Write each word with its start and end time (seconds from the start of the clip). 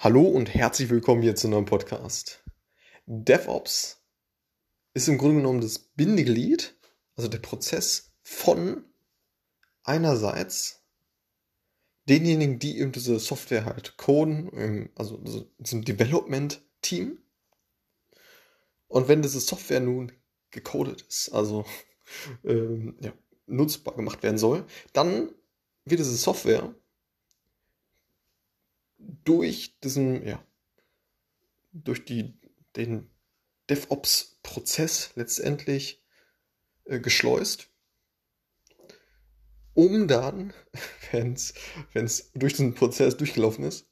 Hallo 0.00 0.22
und 0.22 0.54
herzlich 0.54 0.90
willkommen 0.90 1.22
hier 1.22 1.34
zu 1.34 1.48
einem 1.48 1.64
Podcast. 1.64 2.44
DevOps 3.06 4.00
ist 4.94 5.08
im 5.08 5.18
Grunde 5.18 5.38
genommen 5.38 5.60
das 5.60 5.80
Bindeglied, 5.80 6.78
also 7.16 7.28
der 7.28 7.40
Prozess 7.40 8.12
von 8.22 8.84
einerseits 9.82 10.84
denjenigen, 12.08 12.60
die 12.60 12.78
eben 12.78 12.92
diese 12.92 13.18
Software 13.18 13.64
halt 13.64 13.96
coden, 13.96 14.88
also 14.94 15.16
diesem 15.58 15.84
Development-Team. 15.84 17.18
Und 18.86 19.08
wenn 19.08 19.22
diese 19.22 19.40
Software 19.40 19.80
nun 19.80 20.12
gecodet 20.52 21.02
ist, 21.08 21.30
also 21.30 21.64
ähm, 22.44 22.96
ja, 23.00 23.12
nutzbar 23.46 23.96
gemacht 23.96 24.22
werden 24.22 24.38
soll, 24.38 24.64
dann 24.92 25.32
wird 25.84 25.98
diese 25.98 26.14
Software 26.14 26.72
durch 28.98 29.78
diesen, 29.80 30.26
ja, 30.26 30.44
durch 31.72 32.04
die, 32.04 32.38
den 32.76 33.10
DevOps-Prozess 33.70 35.12
letztendlich 35.14 36.02
äh, 36.84 37.00
geschleust, 37.00 37.70
um 39.74 40.08
dann, 40.08 40.52
wenn 41.12 41.34
es 41.34 42.32
durch 42.34 42.54
diesen 42.54 42.74
Prozess 42.74 43.16
durchgelaufen 43.16 43.64
ist, 43.64 43.88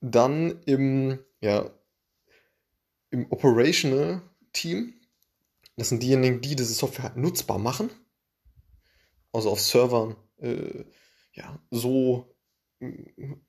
dann 0.00 0.62
im, 0.64 1.18
ja, 1.40 1.70
im 3.10 3.30
Operational 3.30 4.22
Team, 4.52 4.94
das 5.76 5.88
sind 5.88 6.02
diejenigen, 6.02 6.40
die 6.40 6.56
diese 6.56 6.74
Software 6.74 7.04
halt 7.04 7.16
nutzbar 7.16 7.58
machen, 7.58 7.90
also 9.32 9.50
auf 9.50 9.60
Servern, 9.60 10.16
äh, 10.38 10.84
ja, 11.32 11.58
so 11.70 12.31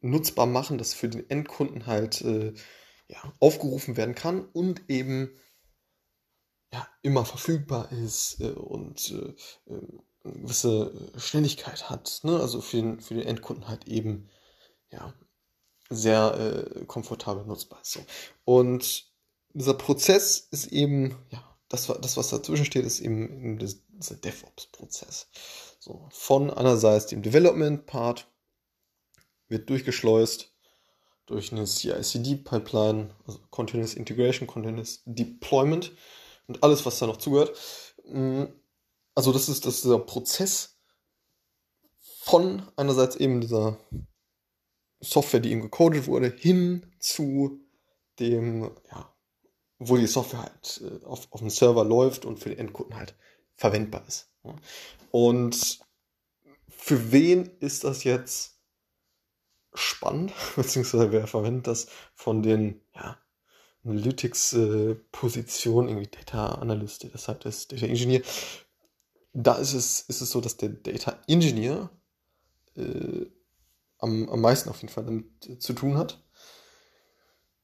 nutzbar 0.02 0.46
machen, 0.46 0.78
dass 0.78 0.94
für 0.94 1.10
den 1.10 1.30
Endkunden 1.30 1.86
halt 1.86 2.22
äh, 2.22 2.54
ja, 3.08 3.34
aufgerufen 3.40 3.98
werden 3.98 4.16
kann 4.16 4.46
und 4.46 4.90
eben 4.90 5.32
ja, 6.72 6.88
immer 7.02 7.26
verfügbar 7.26 7.92
ist 7.92 8.40
äh, 8.42 8.50
und 8.52 9.12
äh, 9.12 9.74
äh 9.74 10.00
eine 10.26 10.40
gewisse 10.40 11.12
Schnelligkeit 11.18 11.90
hat. 11.90 12.22
Ne? 12.24 12.40
Also 12.40 12.62
für 12.62 12.78
den, 12.78 13.02
für 13.02 13.14
den 13.14 13.28
Endkunden 13.28 13.68
halt 13.68 13.90
eben 13.90 14.30
ja, 14.90 15.14
sehr 15.90 16.34
äh, 16.80 16.86
komfortabel 16.86 17.46
nutzbar 17.46 17.82
ist. 17.82 17.92
So. 17.92 18.00
Und 18.46 19.12
dieser 19.54 19.74
Prozess 19.74 20.48
ist 20.52 20.68
eben, 20.68 21.18
ja, 21.30 21.44
das, 21.68 21.88
das 21.88 22.18
was 22.18 22.30
dazwischen 22.30 22.66
steht, 22.66 22.86
ist 22.86 23.00
eben, 23.00 23.30
eben 23.44 23.60
dieser 23.60 24.16
DevOps-Prozess. 24.16 25.28
So, 25.80 26.08
von 26.12 26.50
einerseits 26.50 27.08
dem 27.08 27.22
Development-Part 27.22 28.32
wird 29.48 29.70
durchgeschleust 29.70 30.54
durch 31.26 31.52
eine 31.52 31.66
CI-CD-Pipeline, 31.66 33.16
also 33.26 33.40
Continuous 33.50 33.94
Integration, 33.94 34.48
Continuous 34.48 35.02
Deployment 35.06 35.94
und 36.48 36.64
alles, 36.64 36.86
was 36.86 37.00
da 37.00 37.08
noch 37.08 37.18
zugehört. 37.18 37.58
Mm, 38.06 38.44
also 39.16 39.32
das 39.32 39.48
ist, 39.50 39.66
das 39.66 39.76
ist 39.76 39.84
dieser 39.86 40.00
Prozess 40.00 40.80
von 42.20 42.64
einerseits 42.76 43.16
eben 43.16 43.42
dieser 43.42 43.78
Software, 45.00 45.40
die 45.40 45.52
eben 45.52 45.62
gecodet 45.62 46.08
wurde, 46.08 46.30
hin 46.30 46.86
zu 47.00 47.60
dem, 48.20 48.72
ja, 48.92 49.14
wo 49.80 49.98
die 49.98 50.08
Software 50.08 50.44
halt 50.44 50.82
äh, 50.84 51.06
auf, 51.06 51.28
auf 51.32 51.40
dem 51.40 51.50
Server 51.50 51.84
läuft 51.84 52.26
und 52.26 52.40
für 52.40 52.50
den 52.50 52.60
Endkunden 52.60 52.96
halt 52.96 53.16
verwendbar 53.56 54.06
ist. 54.08 54.32
Und 55.12 55.80
für 56.70 57.12
wen 57.12 57.50
ist 57.60 57.84
das 57.84 58.04
jetzt 58.04 58.53
spannend, 59.76 60.34
beziehungsweise 60.56 61.12
wer 61.12 61.28
verwendet 61.28 61.68
das 61.68 61.88
von 62.14 62.44
den 62.44 62.82
ja, 62.96 63.18
Analytics-Positionen, 63.84 65.90
irgendwie 65.90 66.10
Data 66.10 66.56
Analyst, 66.56 67.04
Data 67.04 67.18
Scientist, 67.18 67.72
Data 67.72 67.86
Engineer. 67.86 68.22
Da 69.34 69.56
ist 69.56 69.74
es, 69.74 70.02
ist 70.02 70.22
es 70.22 70.30
so, 70.30 70.42
dass 70.42 70.58
der 70.58 70.70
Data 70.70 71.20
Engineer 71.28 71.90
äh, 72.76 73.26
am, 73.98 74.30
am 74.30 74.42
meisten 74.42 74.70
auf 74.70 74.82
jeden 74.82 74.94
Fall 74.94 75.06
damit 75.06 75.26
äh, 75.48 75.60
zu 75.60 75.74
tun 75.74 75.98
hat. 75.98 76.24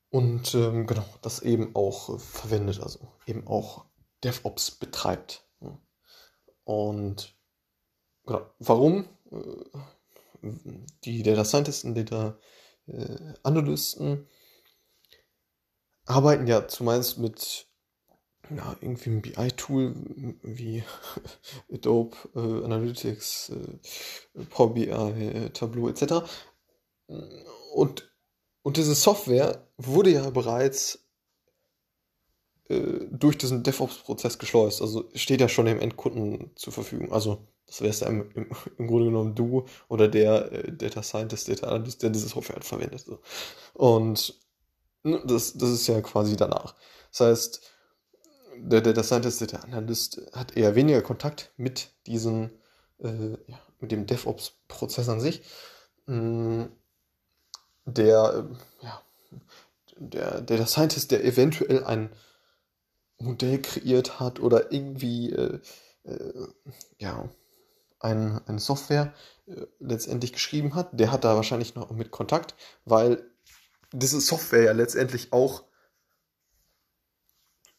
Und 0.09 0.55
ähm, 0.55 0.87
genau, 0.87 1.05
das 1.21 1.41
eben 1.41 1.75
auch 1.75 2.15
äh, 2.15 2.19
verwendet, 2.19 2.81
also 2.81 2.99
eben 3.27 3.45
auch 3.45 3.85
DevOps 4.23 4.71
betreibt. 4.71 5.45
Und 6.63 7.35
genau, 8.25 8.49
warum? 8.59 9.07
Äh, 9.31 9.77
die 11.03 11.23
Data 11.23 11.45
Scientists 11.45 11.83
und 11.83 11.95
Data 11.95 12.37
äh, 12.87 13.33
Analysten 13.43 14.27
arbeiten 16.05 16.47
ja 16.47 16.67
zumeist 16.67 17.19
mit 17.19 17.67
ja, 18.49 18.75
irgendwie 18.81 19.09
ein 19.09 19.21
BI-Tool 19.21 19.93
wie 20.41 20.83
Adobe 21.71 22.17
äh, 22.35 22.65
Analytics, 22.65 23.49
äh, 23.49 24.43
Power 24.49 24.73
BI, 24.73 24.89
äh, 24.89 25.49
Tableau 25.51 25.87
etc. 25.87 26.27
Und, 27.73 28.11
und 28.63 28.77
diese 28.77 28.95
Software 28.95 29.67
wurde 29.77 30.11
ja 30.11 30.29
bereits 30.31 31.07
äh, 32.69 33.07
durch 33.11 33.37
diesen 33.37 33.63
DevOps-Prozess 33.63 34.39
geschleust. 34.39 34.81
Also 34.81 35.09
steht 35.13 35.41
ja 35.41 35.49
schon 35.49 35.65
dem 35.65 35.79
Endkunden 35.79 36.51
zur 36.55 36.73
Verfügung. 36.73 37.11
Also 37.11 37.47
das 37.77 37.99
ja 37.99 38.07
im, 38.07 38.29
im, 38.33 38.49
im, 38.77 38.87
Grunde 38.87 39.05
genommen 39.05 39.35
du 39.35 39.65
oder 39.87 40.07
der 40.07 40.51
äh, 40.51 40.71
Data 40.71 41.03
Scientist, 41.03 41.47
Data 41.49 41.67
Analyst, 41.67 42.01
der 42.01 42.09
diese 42.09 42.27
Software 42.27 42.61
verwendet. 42.61 43.01
So. 43.01 43.19
Und 43.73 44.33
ne, 45.03 45.21
das, 45.25 45.53
das 45.53 45.69
ist 45.69 45.87
ja 45.87 46.01
quasi 46.01 46.35
danach. 46.35 46.75
Das 47.11 47.19
heißt, 47.21 47.61
der 48.57 48.81
Data 48.81 49.03
Scientist, 49.03 49.41
Data 49.41 49.59
Analyst 49.59 50.21
hat 50.33 50.57
eher 50.57 50.75
weniger 50.75 51.01
Kontakt 51.01 51.51
mit 51.57 51.91
diesen, 52.07 52.51
äh, 52.99 53.31
ja, 53.47 53.59
mit 53.79 53.91
dem 53.91 54.05
DevOps-Prozess 54.05 55.07
an 55.09 55.21
sich. 55.21 55.43
Mm, 56.07 56.63
der, 57.85 58.49
äh, 58.49 58.85
ja, 58.85 59.01
der 59.97 60.41
Data 60.41 60.65
Scientist, 60.65 61.11
der 61.11 61.23
eventuell 61.23 61.83
ein 61.83 62.09
Modell 63.19 63.61
kreiert 63.61 64.19
hat 64.19 64.39
oder 64.39 64.71
irgendwie, 64.71 65.31
äh, 65.31 65.59
äh, 66.03 66.47
ja, 66.97 67.29
ein, 67.99 68.41
eine 68.47 68.59
Software 68.59 69.13
äh, 69.47 69.65
letztendlich 69.79 70.33
geschrieben 70.33 70.75
hat, 70.75 70.89
der 70.91 71.11
hat 71.11 71.23
da 71.23 71.35
wahrscheinlich 71.35 71.75
noch 71.75 71.91
mit 71.91 72.11
Kontakt, 72.11 72.55
weil 72.85 73.23
diese 73.91 74.21
Software 74.21 74.63
ja 74.63 74.71
letztendlich 74.71 75.33
auch 75.33 75.63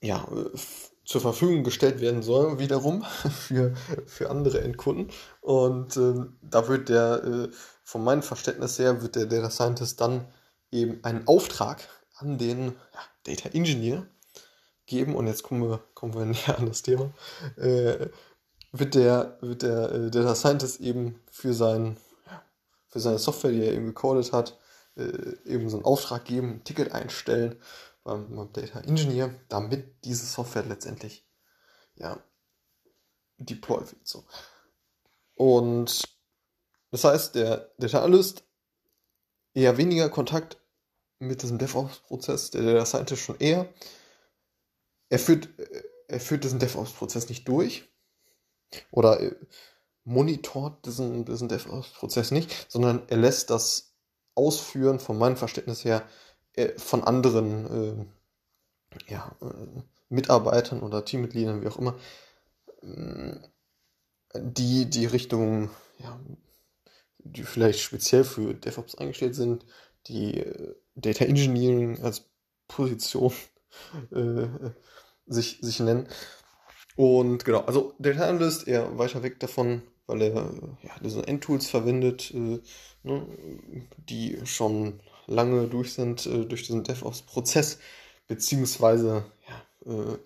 ja, 0.03 0.27
äh, 0.33 0.59
zur 1.05 1.21
Verfügung 1.21 1.65
gestellt 1.65 2.01
werden 2.01 2.23
soll, 2.23 2.59
wiederum 2.59 3.05
für, 3.31 3.75
für 4.07 4.31
andere 4.31 4.61
Endkunden. 4.61 5.11
Und 5.41 5.97
äh, 5.97 6.15
da 6.43 6.69
wird 6.69 6.89
der, 6.89 7.25
äh, 7.25 7.49
von 7.83 8.05
meinem 8.05 8.23
Verständnis 8.23 8.79
her, 8.79 9.03
wird 9.03 9.17
der 9.17 9.27
Data 9.27 9.51
Scientist 9.51 10.01
dann 10.01 10.27
eben 10.71 11.03
einen 11.03 11.27
Auftrag 11.27 11.89
an 12.17 12.39
den 12.39 12.67
ja, 12.67 13.01
Data 13.25 13.49
Engineer 13.51 14.07
geben. 14.87 15.15
Und 15.17 15.27
jetzt 15.27 15.43
kommen 15.43 15.69
wir, 15.69 15.81
kommen 15.95 16.15
wir 16.15 16.25
näher 16.27 16.59
an 16.59 16.67
das 16.67 16.83
Thema. 16.83 17.13
Äh, 17.57 18.09
wird 18.73 18.95
der, 18.95 19.39
wird 19.41 19.63
der 19.63 19.91
äh, 19.91 20.11
Data 20.11 20.35
Scientist 20.35 20.81
eben 20.81 21.21
für, 21.31 21.55
sein, 21.55 21.97
für 22.89 23.01
seine 23.01 23.19
Software, 23.19 23.51
die 23.51 23.65
er 23.65 23.73
eben 23.73 23.87
gecodet 23.87 24.33
hat, 24.33 24.59
äh, 24.97 25.37
eben 25.45 25.69
so 25.69 25.77
einen 25.77 25.85
Auftrag 25.85 26.25
geben, 26.25 26.55
ein 26.55 26.65
Ticket 26.65 26.93
einstellen 26.93 27.57
beim, 28.05 28.35
beim 28.35 28.53
Data 28.53 28.81
Engineer, 28.81 29.35
damit 29.49 30.05
diese 30.05 30.27
Software 30.27 30.65
letztendlich 30.65 31.27
ja, 31.97 32.19
deployed 33.39 33.93
wird. 33.93 34.07
So. 34.07 34.25
Und 35.35 36.03
das 36.91 37.05
heißt, 37.05 37.35
der 37.35 37.71
Data 37.79 38.03
Analyst 38.03 38.45
eher 39.55 39.77
weniger 39.77 40.09
Kontakt 40.09 40.59
mit 41.19 41.43
diesem 41.43 41.59
DevOps-Prozess, 41.59 42.51
der 42.51 42.63
Data 42.63 42.87
Scientist 42.87 43.23
schon 43.23 43.39
eher. 43.39 43.73
Er 45.09 45.19
führt, 45.19 45.49
äh, 45.59 45.83
er 46.09 46.21
führt 46.21 46.45
diesen 46.45 46.59
DevOps-Prozess 46.59 47.29
nicht 47.29 47.47
durch, 47.49 47.90
oder 48.91 49.21
äh, 49.21 49.35
monitort 50.05 50.85
diesen, 50.87 51.25
diesen 51.25 51.49
DevOps-Prozess 51.49 52.31
nicht, 52.31 52.67
sondern 52.69 53.03
er 53.09 53.17
lässt 53.19 53.51
das 53.51 53.95
Ausführen 54.35 55.01
von 55.01 55.19
meinem 55.19 55.37
Verständnis 55.37 55.85
her 55.85 56.03
äh, 56.55 56.71
von 56.79 57.05
anderen 57.05 58.09
äh, 59.09 59.13
ja, 59.13 59.37
äh, 59.41 59.83
Mitarbeitern 60.09 60.83
oder 60.83 61.05
Teammitgliedern, 61.05 61.63
wie 61.63 61.69
auch 61.69 61.79
immer, 61.79 61.97
äh, 62.83 63.37
die 64.35 64.89
die 64.89 65.07
Richtung, 65.07 65.71
ja, 65.99 66.19
die 67.19 67.43
vielleicht 67.43 67.81
speziell 67.81 68.25
für 68.25 68.55
DevOps 68.55 68.95
eingestellt 68.95 69.35
sind, 69.35 69.65
die 70.07 70.39
äh, 70.41 70.75
Data 70.95 71.25
Engineering 71.25 72.03
als 72.03 72.29
Position 72.69 73.33
sich, 75.27 75.59
sich 75.61 75.81
nennen 75.81 76.09
und 77.01 77.47
genau, 77.47 77.61
also 77.61 77.95
Data 77.99 78.29
Analyst 78.29 78.69
eher 78.69 78.99
weiter 78.99 79.23
weg 79.23 79.41
davon, 79.41 79.81
weil 80.07 80.21
er 80.21 80.51
ja, 80.83 80.91
diese 81.03 81.27
Endtools 81.27 81.67
verwendet, 81.67 82.31
äh, 82.35 82.61
ne, 83.05 83.27
die 83.97 84.39
schon 84.45 85.01
lange 85.27 85.67
durch 85.67 85.95
sind, 85.95 86.27
äh, 86.27 86.45
durch 86.45 86.67
diesen 86.67 86.85
DevOps-Prozess, 86.85 87.79
beziehungsweise 88.29 89.25
ja, 89.49 89.91
äh, 89.91 90.19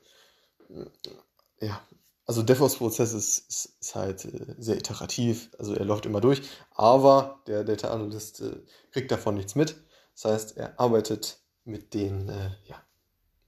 ja, 1.65 1.81
also 2.27 2.43
DevOps-Prozess 2.43 3.13
ist, 3.13 3.49
ist, 3.49 3.77
ist, 3.81 3.95
halt 3.95 4.25
äh, 4.25 4.57
sehr 4.59 4.77
iterativ, 4.77 5.51
also 5.61 5.75
er 5.75 5.85
läuft 5.85 6.07
immer 6.07 6.21
durch, 6.21 6.43
aber 6.73 7.41
der 7.47 7.63
Data 7.63 7.93
Analyst 7.93 8.41
äh, 8.41 8.57
kriegt 8.91 9.13
davon 9.13 9.37
nichts 9.37 9.55
mit. 9.55 9.77
Das 10.15 10.25
heißt, 10.25 10.57
er 10.57 10.81
arbeitet 10.81 11.39
mit 11.65 11.95
den 11.95 12.29
äh, 12.31 12.51
ja, 12.67 12.83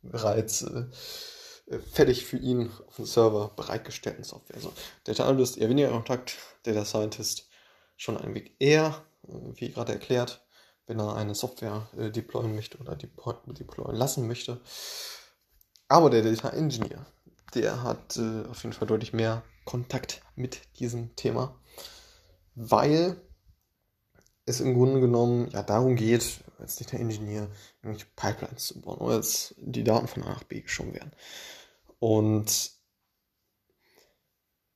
bereits 0.02 0.64
fertig 1.92 2.24
für 2.24 2.36
ihn 2.36 2.70
auf 2.86 2.96
dem 2.96 3.06
Server 3.06 3.52
bereitgestellten 3.56 4.24
Software. 4.24 4.56
Also 4.56 4.72
Data 5.04 5.24
Analyst 5.24 5.58
eher 5.58 5.68
weniger 5.68 5.90
Kontakt, 5.90 6.36
Data 6.62 6.84
Scientist 6.84 7.48
schon 7.96 8.16
ein 8.16 8.34
wenig 8.34 8.52
eher, 8.58 9.04
wie 9.22 9.70
gerade 9.70 9.92
erklärt, 9.92 10.46
wenn 10.86 11.00
er 11.00 11.16
eine 11.16 11.34
Software 11.34 11.88
deployen 12.14 12.54
möchte 12.54 12.78
oder 12.78 12.94
deployen 12.94 13.96
lassen 13.96 14.26
möchte. 14.26 14.60
Aber 15.88 16.10
der 16.10 16.22
Data 16.22 16.50
Engineer, 16.50 17.06
der 17.54 17.82
hat 17.82 18.16
äh, 18.16 18.44
auf 18.48 18.62
jeden 18.62 18.72
Fall 18.72 18.88
deutlich 18.88 19.12
mehr 19.12 19.42
Kontakt 19.64 20.20
mit 20.34 20.60
diesem 20.78 21.14
Thema, 21.16 21.58
weil 22.54 23.20
es 24.44 24.60
im 24.60 24.74
Grunde 24.74 25.00
genommen 25.00 25.48
ja 25.50 25.62
darum 25.62 25.96
geht, 25.96 26.40
als 26.58 26.76
Data 26.76 26.97
Engineer 26.97 27.49
irgendwelche 27.82 28.11
Pipelines 28.17 28.67
zu 28.67 28.81
bauen 28.81 28.99
oder 28.99 29.17
dass 29.17 29.55
die 29.58 29.85
Daten 29.85 30.08
von 30.08 30.23
A 30.23 30.31
nach 30.31 30.44
B 30.44 30.61
geschoben 30.61 30.94
werden. 30.94 31.12
Und 31.99 32.73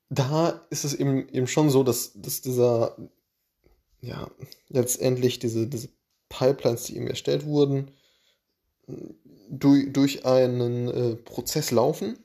da 0.09 0.67
ist 0.71 0.85
es 0.85 0.95
eben, 0.95 1.29
eben 1.29 1.47
schon 1.47 1.71
so, 1.71 1.83
dass, 1.83 2.13
dass 2.15 2.41
dieser, 2.41 2.97
ja, 4.01 4.31
letztendlich 4.69 5.39
diese, 5.39 5.67
diese 5.67 5.89
Pipelines, 6.29 6.85
die 6.85 6.97
eben 6.97 7.07
erstellt 7.07 7.45
wurden, 7.45 7.93
durch, 9.49 9.93
durch 9.93 10.25
einen 10.27 10.89
äh, 10.89 11.17
Prozess 11.17 11.71
laufen 11.71 12.19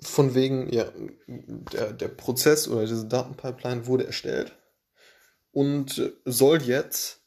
von 0.00 0.34
wegen, 0.34 0.72
ja, 0.72 0.90
der, 1.26 1.92
der 1.92 2.08
Prozess 2.08 2.68
oder 2.68 2.82
diese 2.82 3.06
Datenpipeline 3.06 3.86
wurde 3.86 4.06
erstellt 4.06 4.56
und 5.56 6.12
soll 6.26 6.60
jetzt 6.60 7.22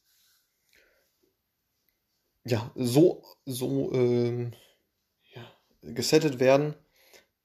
ja 2.46 2.72
so, 2.76 3.24
so 3.48 3.92
ähm, 3.92 4.54
ja, 5.34 5.42
gesettet 5.82 6.40
werden, 6.40 6.76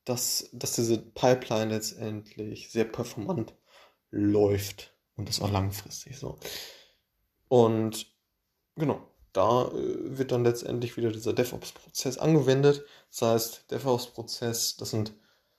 dass, 0.04 0.50
dass 0.52 0.74
diese 0.74 0.98
Pipeline 0.98 1.72
letztendlich 1.72 2.70
sehr 2.70 2.84
performant 2.84 3.54
läuft 4.10 4.94
und 5.16 5.30
das 5.30 5.40
auch 5.40 5.50
langfristig 5.50 6.18
so. 6.18 6.38
Und 7.48 8.14
genau, 8.76 9.08
da 9.32 9.68
äh, 9.68 10.18
wird 10.18 10.32
dann 10.32 10.44
letztendlich 10.44 10.98
wieder 10.98 11.10
dieser 11.10 11.32
DevOps-Prozess 11.32 12.18
angewendet. 12.18 12.84
Das 13.08 13.22
heißt, 13.22 13.70
DevOps-Prozess, 13.70 14.76
das 14.76 14.90
sind 14.90 15.14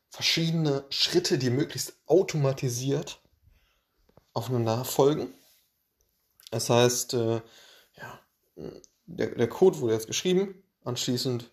verschiedene 0.08 0.86
Schritte, 0.92 1.40
die 1.40 1.50
möglichst 1.50 1.98
automatisiert 2.06 3.25
aufeinander 4.36 4.86
folgen. 4.86 5.34
Das 6.52 6.70
heißt, 6.70 7.16
äh, 7.16 7.42
ja, 7.96 8.20
der, 9.06 9.36
der 9.36 9.50
Code 9.50 9.80
wurde 9.80 9.94
jetzt 9.94 10.08
geschrieben, 10.08 10.64
anschließend, 10.84 11.52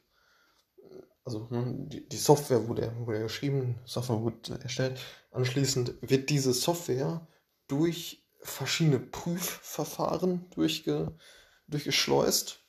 also 1.25 1.47
ne, 1.51 1.75
die, 1.89 2.09
die 2.09 2.17
Software 2.17 2.69
wurde, 2.69 2.93
wurde 3.07 3.21
geschrieben, 3.21 3.81
Software 3.87 4.21
wurde 4.21 4.61
erstellt, 4.61 5.01
anschließend 5.31 5.95
wird 6.03 6.29
diese 6.29 6.53
Software 6.53 7.27
durch 7.69 8.23
verschiedene 8.43 8.99
Prüfverfahren 8.99 10.51
durchge, 10.51 11.17
durchgeschleust 11.69 12.61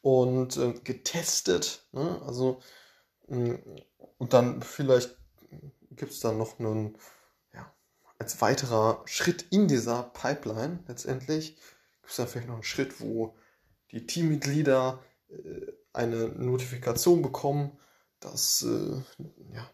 und 0.00 0.56
äh, 0.56 0.72
getestet. 0.84 1.86
Ne? 1.92 2.20
Also, 2.26 2.60
mh, 3.28 3.58
und 4.18 4.32
dann 4.32 4.62
vielleicht 4.62 5.16
gibt 5.90 6.12
es 6.12 6.20
dann 6.20 6.38
noch 6.38 6.58
einen, 6.58 6.96
als 8.24 8.40
weiterer 8.40 9.02
Schritt 9.04 9.46
in 9.50 9.68
dieser 9.68 10.02
Pipeline 10.02 10.80
letztendlich, 10.88 11.56
gibt 12.00 12.10
es 12.10 12.16
dann 12.16 12.26
vielleicht 12.26 12.48
noch 12.48 12.54
einen 12.54 12.64
Schritt, 12.64 13.00
wo 13.00 13.36
die 13.90 14.06
Teammitglieder 14.06 14.98
äh, 15.28 15.72
eine 15.92 16.28
Notifikation 16.28 17.22
bekommen, 17.22 17.78
dass, 18.20 18.62
äh, 18.62 19.02
ja, 19.54 19.70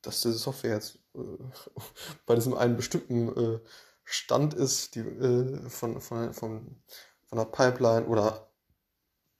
dass 0.00 0.22
diese 0.22 0.38
Software 0.38 0.74
jetzt 0.74 0.98
äh, 1.14 1.20
bei 2.26 2.34
diesem 2.34 2.54
einen 2.54 2.76
bestimmten 2.76 3.28
äh, 3.36 3.60
Stand 4.04 4.54
ist, 4.54 4.94
die, 4.94 5.00
äh, 5.00 5.68
von, 5.68 6.00
von, 6.00 6.32
von 6.32 6.82
von 7.32 7.38
der 7.38 7.46
Pipeline 7.46 8.06
oder 8.08 8.52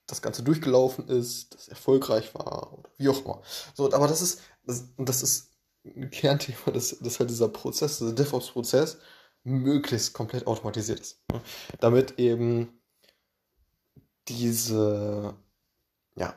das 0.07 0.23
Ganze 0.23 0.43
durchgelaufen 0.43 1.09
ist, 1.09 1.55
das 1.55 1.69
erfolgreich 1.69 2.35
war 2.35 2.73
oder 2.73 2.89
wie 2.97 3.11
auch 3.11 3.23
immer. 3.23 3.43
So, 3.75 3.93
aber 3.93 4.09
das 4.09 4.23
ist, 4.23 4.41
das, 4.65 4.85
das 4.97 5.23
ist 5.23 5.52
ein 5.85 6.11
Kernthema, 6.11 6.73
dass, 6.73 6.99
dass 6.99 7.19
halt 7.19 7.31
dieser 7.31 7.49
Prozess, 7.49 7.99
dieser 7.99 8.13
DevOps-Prozess 8.13 8.99
möglichst 9.45 10.13
komplett 10.13 10.47
automatisiert 10.47 11.01
ist. 11.01 11.25
Damit 11.81 12.19
eben 12.19 12.81
diese, 14.29 15.35
ja, 16.17 16.35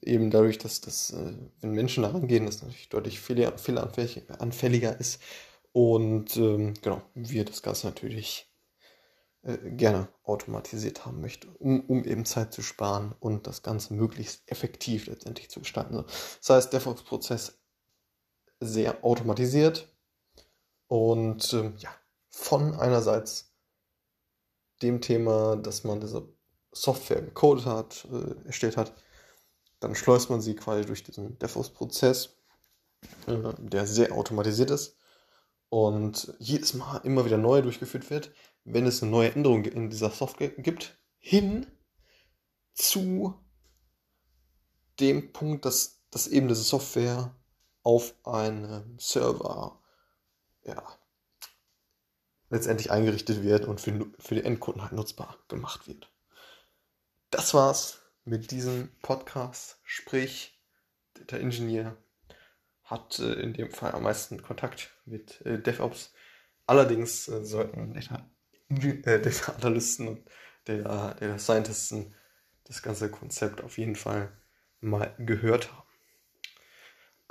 eben 0.00 0.30
dadurch, 0.30 0.58
dass 0.58 0.80
das, 0.80 1.10
äh, 1.10 1.34
wenn 1.60 1.72
Menschen 1.72 2.02
da 2.02 2.10
rangehen, 2.10 2.46
das 2.46 2.62
natürlich 2.62 2.88
deutlich 2.88 3.20
fehleranfälliger 3.20 4.98
ist. 4.98 5.20
Und 5.72 6.36
ähm, 6.36 6.74
genau, 6.82 7.02
wir 7.14 7.44
das 7.44 7.62
Ganze 7.62 7.86
natürlich 7.86 8.52
äh, 9.42 9.56
gerne 9.70 10.08
automatisiert 10.24 11.06
haben 11.06 11.20
möchte, 11.20 11.48
um, 11.58 11.80
um 11.80 12.04
eben 12.04 12.24
Zeit 12.24 12.52
zu 12.52 12.62
sparen 12.62 13.14
und 13.20 13.46
das 13.46 13.62
Ganze 13.62 13.94
möglichst 13.94 14.42
effektiv 14.46 15.06
letztendlich 15.06 15.50
zu 15.50 15.60
gestalten. 15.60 15.94
Das 15.96 16.50
heißt, 16.50 16.72
DevOps-Prozess 16.72 17.61
sehr 18.62 19.04
automatisiert 19.04 19.88
und 20.88 21.52
ähm, 21.52 21.74
ja, 21.78 21.90
von 22.28 22.74
einerseits 22.74 23.54
dem 24.82 25.00
Thema, 25.00 25.56
dass 25.56 25.84
man 25.84 26.00
diese 26.00 26.28
Software 26.72 27.22
gecodet 27.22 27.66
hat, 27.66 28.06
äh, 28.10 28.46
erstellt 28.46 28.76
hat, 28.76 28.92
dann 29.80 29.94
schleust 29.94 30.30
man 30.30 30.40
sie 30.40 30.54
quasi 30.54 30.84
durch 30.84 31.02
diesen 31.02 31.38
DevOps-Prozess, 31.38 32.36
äh, 33.26 33.52
der 33.58 33.86
sehr 33.86 34.12
automatisiert 34.12 34.70
ist 34.70 34.96
und 35.68 36.34
jedes 36.38 36.74
Mal 36.74 36.98
immer 36.98 37.24
wieder 37.24 37.38
neu 37.38 37.62
durchgeführt 37.62 38.10
wird, 38.10 38.32
wenn 38.64 38.86
es 38.86 39.02
eine 39.02 39.10
neue 39.10 39.32
Änderung 39.32 39.64
in 39.64 39.90
dieser 39.90 40.10
Software 40.10 40.50
gibt, 40.50 40.98
hin 41.18 41.66
zu 42.74 43.34
dem 45.00 45.32
Punkt, 45.32 45.64
dass, 45.64 46.00
dass 46.10 46.28
eben 46.28 46.48
diese 46.48 46.62
Software 46.62 47.34
auf 47.82 48.14
einem 48.24 48.98
Server 48.98 49.80
ja, 50.64 50.82
letztendlich 52.50 52.90
eingerichtet 52.90 53.42
wird 53.42 53.64
und 53.64 53.80
für, 53.80 54.06
für 54.18 54.34
die 54.34 54.44
Endkunden 54.44 54.82
halt 54.82 54.92
nutzbar 54.92 55.38
gemacht 55.48 55.88
wird. 55.88 56.12
Das 57.30 57.54
war's 57.54 58.02
mit 58.24 58.50
diesem 58.50 58.90
Podcast. 59.00 59.80
Sprich, 59.84 60.62
der 61.30 61.40
Ingenieur 61.40 61.96
hat 62.84 63.18
äh, 63.18 63.32
in 63.34 63.54
dem 63.54 63.70
Fall 63.70 63.92
am 63.92 64.02
meisten 64.02 64.42
Kontakt 64.42 64.90
mit 65.06 65.40
äh, 65.46 65.58
DevOps. 65.58 66.12
Allerdings 66.66 67.26
äh, 67.28 67.44
sollten 67.44 67.94
Data 67.94 68.30
äh, 68.68 69.18
der 69.18 69.32
Analysten 69.56 70.08
und 70.08 70.30
der, 70.66 71.14
der 71.14 71.38
Scientisten 71.38 72.14
das 72.64 72.82
ganze 72.82 73.10
Konzept 73.10 73.62
auf 73.62 73.78
jeden 73.78 73.96
Fall 73.96 74.30
mal 74.80 75.14
gehört 75.18 75.72
haben. 75.72 75.91